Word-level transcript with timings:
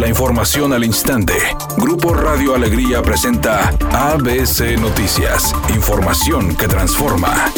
La 0.00 0.08
información 0.08 0.72
al 0.72 0.82
instante. 0.82 1.34
Grupo 1.76 2.14
Radio 2.14 2.54
Alegría 2.54 3.02
presenta 3.02 3.68
ABC 3.92 4.80
Noticias. 4.80 5.54
Información 5.74 6.56
que 6.56 6.66
transforma. 6.68 7.52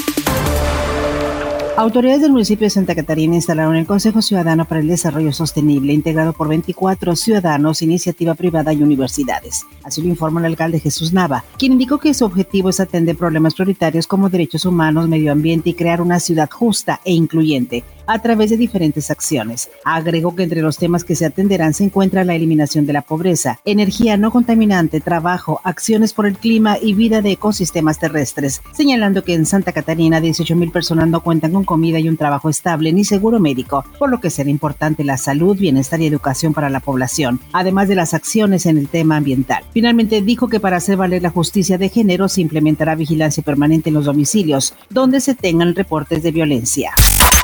Autoridades 1.77 2.21
del 2.21 2.33
municipio 2.33 2.67
de 2.67 2.71
Santa 2.71 2.97
Catarina 2.97 3.37
instalaron 3.37 3.77
el 3.77 3.87
Consejo 3.87 4.23
Ciudadano 4.23 4.65
para 4.65 4.81
el 4.81 4.89
Desarrollo 4.89 5.33
Sostenible, 5.33 5.93
integrado 5.93 6.33
por 6.33 6.49
24 6.49 7.15
ciudadanos, 7.15 7.81
iniciativa 7.81 8.35
privada 8.35 8.73
y 8.73 8.83
universidades. 8.83 9.65
Así 9.85 10.03
lo 10.03 10.09
informa 10.09 10.41
el 10.41 10.47
alcalde 10.47 10.81
Jesús 10.81 11.13
Nava, 11.13 11.45
quien 11.59 11.73
indicó 11.73 11.99
que 11.99 12.13
su 12.13 12.25
objetivo 12.25 12.71
es 12.71 12.81
atender 12.81 13.17
problemas 13.17 13.55
prioritarios 13.55 14.09
como 14.09 14.29
derechos 14.29 14.65
humanos, 14.65 15.09
medio 15.09 15.31
ambiente 15.31 15.71
y 15.71 15.75
crear 15.75 16.03
una 16.03 16.19
ciudad 16.19 16.51
justa 16.51 17.01
e 17.05 17.13
incluyente 17.13 17.85
a 18.13 18.19
través 18.21 18.51
de 18.51 18.59
diferentes 18.59 19.11
acciones. 19.11 19.71
Agregó 19.85 20.37
que 20.37 20.43
entre 20.43 20.61
los 20.61 20.77
temas 20.77 21.03
que 21.03 21.15
se 21.15 21.25
atenderán 21.25 21.73
se 21.73 21.85
encuentra 21.85 22.25
la 22.25 22.35
eliminación 22.35 22.85
de 22.85 22.93
la 22.93 23.01
pobreza, 23.01 23.59
energía 23.65 24.19
no 24.19 24.31
contaminante, 24.31 25.01
trabajo, 25.01 25.63
acciones 25.65 26.13
por 26.13 26.27
el 26.27 26.37
clima 26.37 26.77
y 26.81 26.93
vida 26.93 27.23
de 27.23 27.33
ecosistemas 27.33 27.99
terrestres, 27.99 28.61
señalando 28.73 29.25
que 29.25 29.33
en 29.33 29.47
Santa 29.47 29.73
Catarina 29.73 30.21
18 30.21 30.55
mil 30.57 30.71
personas 30.71 31.09
no 31.09 31.23
cuentan 31.23 31.53
con 31.53 31.65
comida 31.65 31.99
y 31.99 32.09
un 32.09 32.19
trabajo 32.19 32.51
estable 32.51 32.93
ni 32.93 33.05
seguro 33.05 33.41
médico, 33.41 33.83
por 33.99 34.11
lo 34.11 34.21
que 34.21 34.29
será 34.29 34.51
importante 34.51 35.05
la 35.05 35.17
salud, 35.17 35.57
bienestar 35.57 36.03
y 36.03 36.07
educación 36.07 36.53
para 36.53 36.69
la 36.69 36.81
población, 36.81 37.41
además 37.55 37.89
de 37.89 37.95
las 37.95 38.13
acciones 38.13 38.67
en 38.67 38.77
el 38.77 38.89
tema 38.89 39.17
ambiental. 39.17 39.65
Finalmente 39.73 40.21
dijo 40.21 40.49
que 40.49 40.61
para 40.61 40.77
hacer 40.77 40.99
valer 40.99 41.23
la 41.23 41.31
justicia 41.31 41.79
de 41.79 41.89
género 41.89 42.29
se 42.29 42.43
implementará 42.43 42.95
vigilancia 42.95 43.43
permanente 43.43 43.89
en 43.89 43.95
los 43.95 44.05
domicilios 44.05 44.75
donde 44.91 45.23
se 45.23 45.35
tengan 45.35 45.75
reportes 45.75 46.23
de 46.23 46.31
violencia. 46.31 46.93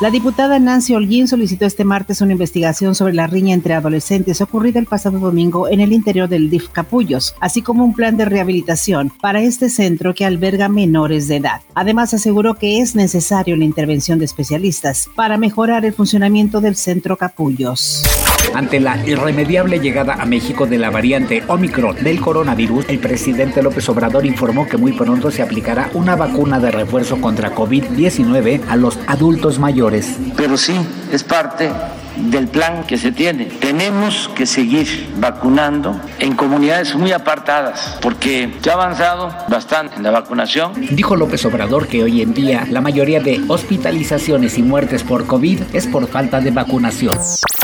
La 0.00 0.12
diputada 0.12 0.60
Nancy 0.60 0.94
Holguín 0.94 1.26
solicitó 1.26 1.66
este 1.66 1.82
martes 1.82 2.20
una 2.20 2.30
investigación 2.30 2.94
sobre 2.94 3.14
la 3.14 3.26
riña 3.26 3.52
entre 3.52 3.74
adolescentes 3.74 4.40
ocurrida 4.40 4.78
el 4.78 4.86
pasado 4.86 5.18
domingo 5.18 5.68
en 5.68 5.80
el 5.80 5.92
interior 5.92 6.28
del 6.28 6.50
DIF 6.50 6.68
Capullos, 6.68 7.34
así 7.40 7.62
como 7.62 7.84
un 7.84 7.94
plan 7.94 8.16
de 8.16 8.24
rehabilitación 8.24 9.10
para 9.20 9.42
este 9.42 9.68
centro 9.68 10.14
que 10.14 10.24
alberga 10.24 10.68
menores 10.68 11.26
de 11.26 11.36
edad. 11.36 11.62
Además, 11.74 12.14
aseguró 12.14 12.54
que 12.54 12.80
es 12.80 12.94
necesario 12.94 13.56
la 13.56 13.64
intervención 13.64 14.20
de 14.20 14.26
especialistas 14.26 15.10
para 15.16 15.36
mejorar 15.36 15.84
el 15.84 15.92
funcionamiento 15.92 16.60
del 16.60 16.76
centro 16.76 17.16
Capullos. 17.16 18.04
Ante 18.54 18.80
la 18.80 18.96
irremediable 19.06 19.78
llegada 19.78 20.14
a 20.14 20.24
México 20.24 20.66
de 20.66 20.78
la 20.78 20.90
variante 20.90 21.42
Omicron 21.46 21.96
del 22.02 22.20
coronavirus, 22.20 22.86
el 22.88 22.98
presidente 22.98 23.62
López 23.62 23.88
Obrador 23.88 24.26
informó 24.26 24.66
que 24.66 24.76
muy 24.76 24.92
pronto 24.92 25.30
se 25.30 25.42
aplicará 25.42 25.90
una 25.94 26.16
vacuna 26.16 26.58
de 26.58 26.70
refuerzo 26.70 27.20
contra 27.20 27.54
COVID-19 27.54 28.62
a 28.68 28.76
los 28.76 28.98
adultos 29.06 29.58
mayores. 29.58 30.18
Pero 30.36 30.56
sí, 30.56 30.74
es 31.12 31.22
parte 31.22 31.70
del 32.16 32.48
plan 32.48 32.84
que 32.84 32.98
se 32.98 33.12
tiene. 33.12 33.44
Tenemos 33.46 34.28
que 34.34 34.46
seguir 34.46 35.08
vacunando 35.18 36.00
en 36.18 36.34
comunidades 36.34 36.94
muy 36.94 37.12
apartadas 37.12 37.98
porque 38.00 38.52
se 38.60 38.70
ha 38.70 38.74
avanzado 38.74 39.32
bastante 39.48 39.96
en 39.96 40.02
la 40.02 40.10
vacunación. 40.10 40.72
Dijo 40.90 41.16
López 41.16 41.44
Obrador 41.44 41.86
que 41.86 42.02
hoy 42.02 42.22
en 42.22 42.34
día 42.34 42.66
la 42.70 42.80
mayoría 42.80 43.20
de 43.20 43.40
hospitalizaciones 43.46 44.58
y 44.58 44.62
muertes 44.62 45.04
por 45.04 45.26
COVID 45.26 45.62
es 45.72 45.86
por 45.86 46.08
falta 46.08 46.40
de 46.40 46.50
vacunación. 46.50 47.16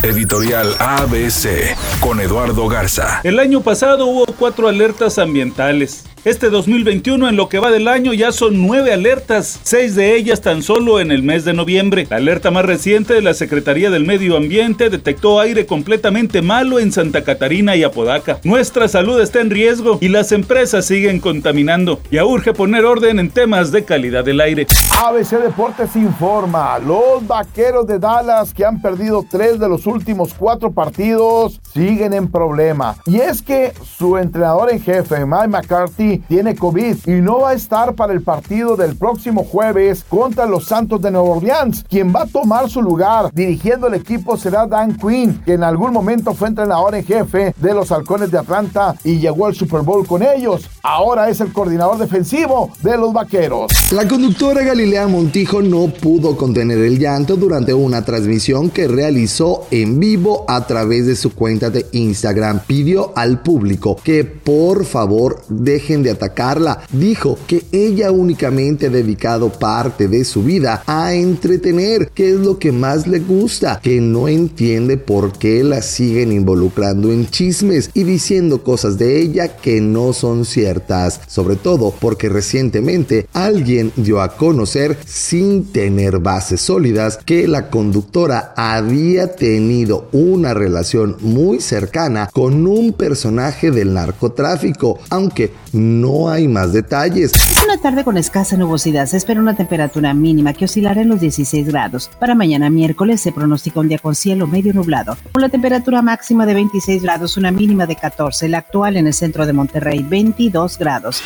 Editorial 0.05 0.77
ABC 0.81 1.75
con 2.01 2.21
Eduardo 2.21 2.69
Garza. 2.69 3.23
El 3.25 3.39
año 3.39 3.63
pasado 3.63 4.05
hubo 4.05 4.27
cuatro 4.27 4.69
alertas 4.69 5.19
ambientales. 5.19 6.05
Este 6.25 6.49
2021 6.49 7.29
en 7.29 7.37
lo 7.37 7.51
que 7.51 7.59
va 7.59 7.71
del 7.71 7.87
año 7.87 8.15
ya 8.15 8.33
son 8.33 8.67
nueve 8.67 8.95
alertas, 8.95 9.61
seis 9.63 9.95
de 9.95 10.17
ellas 10.17 10.41
tan 10.41 10.63
solo 10.63 10.99
en 10.99 11.13
el 11.13 11.23
mes 11.23 11.45
de 11.45 11.53
noviembre. 11.53 12.07
La 12.09 12.17
alerta 12.17 12.51
más 12.51 12.65
reciente 12.65 13.13
de 13.13 13.21
la 13.21 13.35
Secretaría 13.35 13.91
del 13.91 14.07
Medio 14.07 14.39
Ambiente 14.39 14.89
detectó 14.89 15.39
aire 15.39 15.67
completamente 15.67 16.41
malo 16.41 16.79
en 16.79 16.93
Santa 16.93 17.25
Catarina 17.25 17.77
y 17.77 17.85
Apodaca. 17.85 18.39
Nuestra 18.43 18.89
salud 18.89 19.21
está 19.21 19.43
en 19.43 19.51
riesgo 19.51 19.99
y 20.01 20.09
las 20.09 20.33
empresas 20.33 20.87
siguen 20.87 21.21
contaminando. 21.21 22.01
Ya 22.11 22.25
urge 22.25 22.55
poner 22.55 22.87
orden 22.87 23.19
en 23.19 23.29
temas 23.29 23.71
de 23.71 23.85
calidad 23.85 24.25
del 24.25 24.41
aire. 24.41 24.67
ABC 25.03 25.33
Deportes 25.43 25.95
informa, 25.95 26.79
los 26.79 27.27
vaqueros 27.27 27.87
de 27.87 27.99
Dallas 27.99 28.55
que 28.55 28.65
han 28.65 28.81
perdido 28.81 29.27
tres 29.31 29.59
de 29.59 29.69
los 29.69 29.85
últimos 29.85 30.33
cuatro 30.33 30.73
partidos 30.73 31.61
siguen 31.75 32.15
en 32.15 32.31
problema. 32.31 32.97
Y 33.05 33.21
es 33.21 33.43
que 33.43 33.75
su 33.99 34.17
entrenador 34.17 34.73
en 34.73 34.81
jefe, 34.81 35.27
Mike 35.27 35.49
McCarthy, 35.49 36.14
tiene 36.19 36.55
COVID 36.55 36.97
y 37.07 37.21
no 37.21 37.41
va 37.41 37.51
a 37.51 37.55
estar 37.55 37.95
para 37.95 38.13
el 38.13 38.23
partido 38.23 38.77
del 38.77 38.97
próximo 38.97 39.45
jueves 39.45 40.05
contra 40.09 40.47
los 40.47 40.67
Santos 40.67 41.01
de 41.03 41.11
Nueva 41.11 41.37
Orleans. 41.37 41.85
Quien 41.89 42.15
va 42.15 42.23
a 42.23 42.27
tomar 42.27 42.69
su 42.69 42.83
lugar 42.83 43.31
dirigiendo 43.33 43.87
el 43.87 43.95
equipo 43.95 44.37
será 44.37 44.67
Dan 44.67 44.97
Quinn, 44.97 45.43
que 45.45 45.55
en 45.55 45.65
algún 45.65 45.93
momento 45.93 46.35
fue 46.35 46.49
entrenador 46.49 46.95
en 46.95 47.05
jefe 47.05 47.55
de 47.57 47.75
los 47.75 47.91
Halcones 47.91 48.31
de 48.31 48.39
Atlanta 48.39 48.95
y 49.05 49.19
llegó 49.19 49.47
al 49.47 49.55
Super 49.55 49.83
Bowl 49.83 50.07
con 50.07 50.23
ellos. 50.23 50.69
Ahora 50.83 51.29
es 51.29 51.41
el 51.41 51.53
coordinador 51.53 51.99
defensivo 51.99 52.71
de 52.83 52.97
los 52.97 53.13
Vaqueros. 53.13 53.73
La 53.93 54.07
conductora 54.07 54.63
Galilea 54.63 55.09
Montijo 55.09 55.63
no 55.63 55.89
pudo 55.89 56.37
contener 56.37 56.79
el 56.79 56.99
llanto 56.99 57.37
durante 57.37 57.75
una 57.75 58.05
transmisión 58.05 58.71
que 58.71 58.89
realizó 58.89 59.67
en 59.71 59.99
vivo 59.99 60.45
a 60.49 60.67
través 60.67 61.07
de 61.07 61.17
su 61.17 61.35
cuenta 61.35 61.71
de 61.71 61.87
Instagram. 61.93 62.61
Pidió 62.67 63.13
al 63.17 63.41
público 63.43 63.97
que 64.03 64.25
por 64.25 64.85
favor 64.85 65.43
dejen 65.49 66.03
de 66.05 66.13
atacarla. 66.13 66.83
Dijo 66.93 67.37
que 67.49 67.65
ella 67.73 68.13
únicamente 68.13 68.87
ha 68.87 68.91
dedicado 68.91 69.51
parte 69.51 70.07
de 70.07 70.25
su 70.25 70.45
vida 70.45 70.85
a 70.87 71.15
entretener, 71.15 72.11
que 72.15 72.31
es 72.31 72.37
lo 72.37 72.59
que 72.61 72.71
más 72.71 73.09
le 73.09 73.19
gusta, 73.19 73.81
que 73.83 74.01
no 74.01 74.29
entiende 74.29 74.97
por 74.97 75.33
qué 75.33 75.65
la 75.65 75.83
siguen 75.83 76.31
involucrando 76.31 77.11
en 77.11 77.27
chismes 77.27 77.91
y 77.95 78.05
diciendo 78.05 78.63
cosas 78.63 78.99
de 78.99 79.21
ella 79.21 79.57
que 79.57 79.81
no 79.81 80.13
son 80.13 80.45
ciertas, 80.45 81.21
sobre 81.27 81.57
todo 81.57 81.95
porque 81.99 82.29
recientemente 82.29 83.27
alguien 83.33 83.93
dio 83.97 84.21
a 84.21 84.37
conocer 84.37 84.97
sin 85.07 85.65
tener 85.65 86.19
bases 86.19 86.61
sólidas 86.61 87.19
que 87.25 87.49
la 87.49 87.71
conductora 87.71 88.53
había 88.57 89.35
tenido 89.35 90.09
una 90.13 90.55
relación 90.55 91.17
muy 91.21 91.61
cercana 91.61 92.29
con 92.33 92.67
un 92.67 92.93
personaje 92.93 93.71
del 93.71 93.95
narcotráfico, 93.95 94.99
aunque 95.11 95.53
no 95.73 95.94
hay 96.29 96.49
más 96.49 96.73
detalles. 96.73 97.33
Es 97.35 97.65
una 97.65 97.79
tarde 97.79 98.05
con 98.05 98.17
escasa 98.17 98.57
nubosidad. 98.57 99.07
Se 99.07 99.17
espera 99.17 99.41
una 99.41 99.55
temperatura 99.55 100.15
mínima 100.15 100.53
que 100.53 100.65
oscilará 100.65 101.03
en 101.03 101.09
los 101.09 101.21
16 101.21 101.67
grados. 101.67 102.11
Para 102.19 102.35
mañana 102.35 102.71
miércoles 102.71 103.21
se 103.21 103.33
pronostica 103.33 103.81
un 103.81 103.89
día 103.89 103.99
con 103.99 104.15
cielo 104.15 104.47
medio 104.47 104.73
nublado. 104.73 105.17
Con 105.33 105.43
la 105.43 105.49
temperatura 105.49 106.03
máxima 106.03 106.47
de 106.47 106.55
26 106.55 107.03
grados, 107.03 107.37
una 107.37 107.51
mínima 107.51 107.87
de 107.87 107.97
14. 107.97 108.49
La 108.49 108.59
actual 108.59 108.97
en 108.97 109.07
el 109.07 109.15
centro 109.15 109.47
de 109.47 109.53
Monterrey, 109.53 110.03
22 110.03 110.79
grados. 110.79 111.23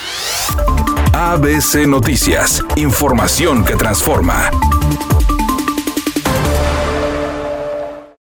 ABC 1.12 1.86
Noticias. 1.86 2.62
Información 2.76 3.64
que 3.64 3.74
transforma. 3.74 4.50